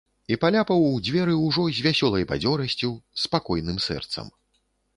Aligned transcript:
І 0.35 0.35
паляпаў 0.45 0.79
у 0.91 0.95
дзверы 1.09 1.35
ўжо 1.47 1.67
з 1.81 1.85
вясёлай 1.89 2.27
бадзёрасцю, 2.33 2.91
з 2.97 3.29
спакойным 3.29 3.77
сэрцам. 3.89 4.37